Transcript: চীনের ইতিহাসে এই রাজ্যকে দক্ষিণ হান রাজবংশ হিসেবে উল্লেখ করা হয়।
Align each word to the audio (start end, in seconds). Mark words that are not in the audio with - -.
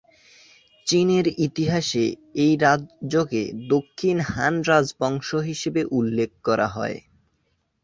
চীনের 0.87 1.25
ইতিহাসে 1.39 2.05
এই 2.35 2.53
রাজ্যকে 2.57 3.41
দক্ষিণ 3.69 4.17
হান 4.29 4.55
রাজবংশ 4.67 5.29
হিসেবে 5.49 5.81
উল্লেখ 5.91 6.29
করা 6.43 6.67
হয়। 6.67 6.97